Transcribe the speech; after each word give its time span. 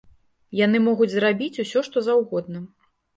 Яны 0.59 0.79
могуць 0.85 1.09
зрабіць 1.13 1.61
усё 1.65 1.83
што 1.89 1.97
заўгодна. 2.09 2.63